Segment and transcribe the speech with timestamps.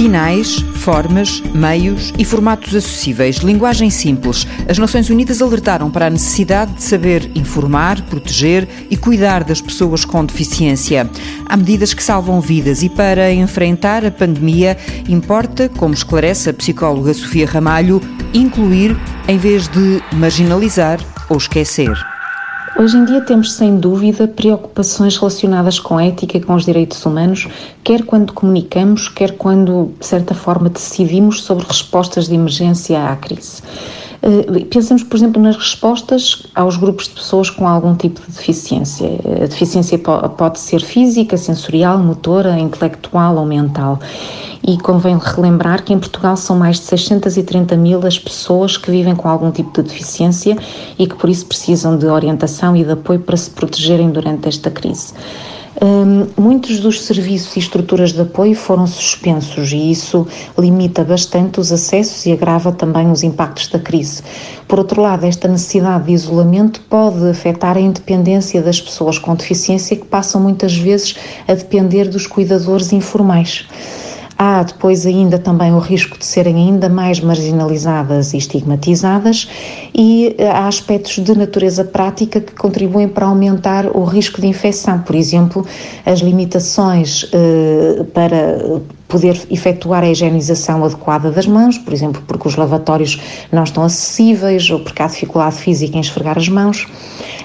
[0.00, 4.46] Sinais, formas, meios e formatos acessíveis, linguagem simples.
[4.66, 10.02] As Nações Unidas alertaram para a necessidade de saber informar, proteger e cuidar das pessoas
[10.02, 11.06] com deficiência.
[11.44, 17.12] Há medidas que salvam vidas e para enfrentar a pandemia importa, como esclarece a psicóloga
[17.12, 18.00] Sofia Ramalho,
[18.32, 18.96] incluir
[19.28, 20.98] em vez de marginalizar
[21.28, 22.09] ou esquecer.
[22.80, 27.04] Hoje em dia temos sem dúvida preocupações relacionadas com a ética e com os direitos
[27.04, 27.46] humanos,
[27.84, 33.62] quer quando comunicamos, quer quando, de certa forma, decidimos sobre respostas de emergência à crise.
[34.22, 39.10] Eh, pensamos, por exemplo, nas respostas aos grupos de pessoas com algum tipo de deficiência.
[39.42, 43.98] A deficiência pode ser física, sensorial, motora, intelectual ou mental.
[44.62, 49.16] E convém relembrar que em Portugal são mais de 630 mil as pessoas que vivem
[49.16, 50.56] com algum tipo de deficiência
[50.98, 54.70] e que por isso precisam de orientação e de apoio para se protegerem durante esta
[54.70, 55.14] crise.
[55.82, 60.26] Um, muitos dos serviços e estruturas de apoio foram suspensos e isso
[60.58, 64.22] limita bastante os acessos e agrava também os impactos da crise.
[64.68, 69.96] Por outro lado, esta necessidade de isolamento pode afetar a independência das pessoas com deficiência
[69.96, 71.14] que passam muitas vezes
[71.48, 73.66] a depender dos cuidadores informais.
[74.42, 79.46] Há depois ainda também o risco de serem ainda mais marginalizadas e estigmatizadas,
[79.94, 85.02] e eh, há aspectos de natureza prática que contribuem para aumentar o risco de infecção.
[85.02, 85.66] Por exemplo,
[86.06, 92.56] as limitações eh, para poder efetuar a higienização adequada das mãos, por exemplo, porque os
[92.56, 93.20] lavatórios
[93.52, 96.86] não estão acessíveis ou porque há dificuldade física em esfregar as mãos.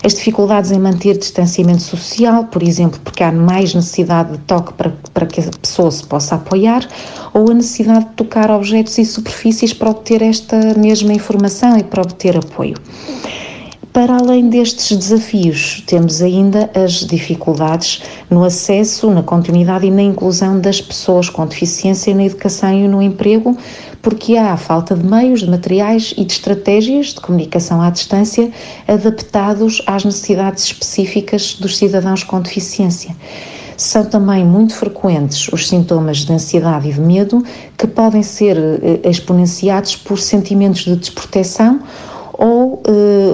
[0.06, 4.94] As dificuldades em manter distanciamento social, por exemplo, porque há mais necessidade de toque para,
[5.12, 6.88] para que a pessoa se possa apoiar,
[7.34, 12.04] ou a necessidade de tocar objetos e superfícies para obter esta mesma informação e para
[12.04, 12.78] obter apoio.
[13.96, 20.60] Para além destes desafios, temos ainda as dificuldades no acesso, na continuidade e na inclusão
[20.60, 23.58] das pessoas com deficiência na educação e no emprego,
[24.02, 28.52] porque há falta de meios, de materiais e de estratégias de comunicação à distância
[28.86, 33.16] adaptados às necessidades específicas dos cidadãos com deficiência.
[33.78, 37.42] São também muito frequentes os sintomas de ansiedade e de medo,
[37.78, 41.80] que podem ser eh, exponenciados por sentimentos de desproteção
[42.38, 42.82] ou uh,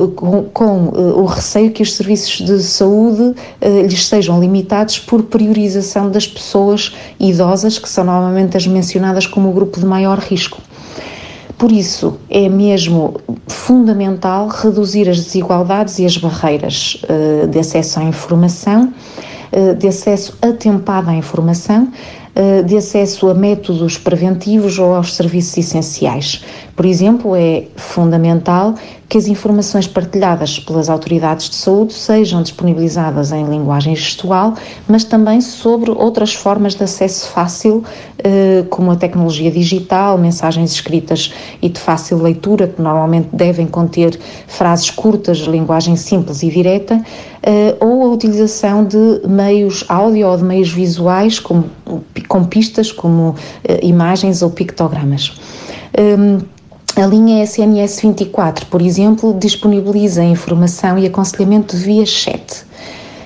[0.10, 5.24] com, com uh, o receio que os serviços de saúde uh, lhes sejam limitados por
[5.24, 10.62] priorização das pessoas idosas, que são normalmente as mencionadas como o grupo de maior risco.
[11.58, 13.16] Por isso, é mesmo
[13.48, 17.00] fundamental reduzir as desigualdades e as barreiras
[17.52, 18.92] de acesso à informação,
[19.78, 21.88] de acesso atempado à informação,
[22.66, 26.44] de acesso a métodos preventivos ou aos serviços essenciais.
[26.76, 28.74] Por exemplo, é fundamental
[29.12, 34.54] que as informações partilhadas pelas autoridades de saúde sejam disponibilizadas em linguagem gestual,
[34.88, 37.84] mas também sobre outras formas de acesso fácil,
[38.24, 44.18] eh, como a tecnologia digital, mensagens escritas e de fácil leitura, que normalmente devem conter
[44.48, 47.06] frases curtas, linguagem simples e direta, eh,
[47.80, 51.70] ou a utilização de meios áudio ou de meios visuais, como,
[52.28, 55.34] com pistas, como eh, imagens ou pictogramas.
[55.98, 56.40] Ehm,
[56.96, 62.66] a linha SNS 24, por exemplo, disponibiliza informação e aconselhamento via chat.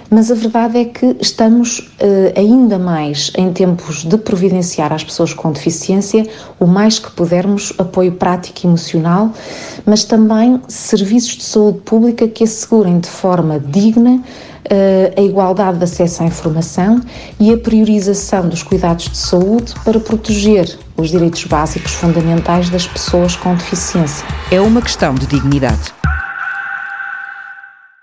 [0.10, 5.34] Mas a verdade é que estamos uh, ainda mais em tempos de providenciar às pessoas
[5.34, 6.28] com deficiência
[6.60, 9.32] o mais que pudermos apoio prático e emocional,
[9.86, 14.22] mas também serviços de saúde pública que assegurem de forma digna
[14.66, 17.02] uh, a igualdade de acesso à informação
[17.40, 23.36] e a priorização dos cuidados de saúde para proteger os direitos básicos fundamentais das pessoas
[23.36, 24.26] com deficiência.
[24.52, 25.95] É uma questão de dignidade.